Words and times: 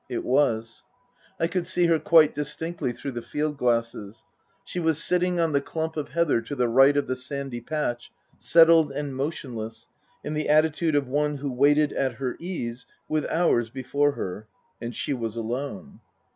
It 0.09 0.25
was. 0.25 0.81
I 1.39 1.45
could 1.45 1.67
see 1.67 1.85
her 1.85 1.99
quite 1.99 2.33
distinctly 2.33 2.91
through 2.91 3.11
the 3.11 3.21
field 3.21 3.57
glasses. 3.59 4.25
She 4.65 4.79
was 4.79 4.97
sitting 4.97 5.39
on 5.39 5.51
the 5.51 5.61
clump 5.61 5.95
of 5.95 6.09
heather 6.09 6.41
to 6.41 6.55
the 6.55 6.67
right 6.67 6.97
of 6.97 7.05
the 7.05 7.15
sandy 7.15 7.61
patch, 7.61 8.11
settled 8.39 8.91
and 8.91 9.15
motionless, 9.15 9.89
in 10.23 10.33
the 10.33 10.49
attitude 10.49 10.95
of 10.95 11.07
one 11.07 11.37
who 11.37 11.51
waited 11.53 11.93
at 11.93 12.13
her 12.13 12.35
ease, 12.39 12.87
with 13.07 13.27
hours 13.27 13.69
before 13.69 14.13
her. 14.13 14.47
And 14.81 14.95
she 14.95 15.13
was 15.13 15.35
alone. 15.35 15.99